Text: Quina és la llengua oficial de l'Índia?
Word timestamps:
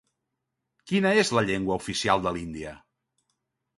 Quina 0.91 1.11
és 1.25 1.31
la 1.39 1.45
llengua 1.49 1.77
oficial 1.83 2.25
de 2.25 2.33
l'Índia? 2.39 2.77